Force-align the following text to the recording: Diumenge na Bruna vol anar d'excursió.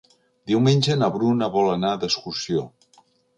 Diumenge 0.51 0.95
na 1.01 1.09
Bruna 1.17 1.49
vol 1.57 1.69
anar 1.75 1.93
d'excursió. 2.05 2.65